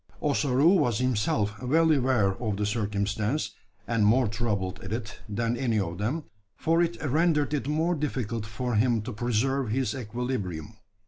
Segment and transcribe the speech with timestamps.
[0.19, 3.51] Ossaroo was himself well aware of the circumstance
[3.87, 6.23] and more troubled at it than any of them
[6.55, 10.73] for it rendered it more difficult for him to preserve his equilibrium.